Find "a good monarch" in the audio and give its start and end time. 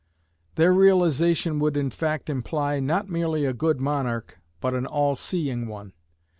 3.45-4.39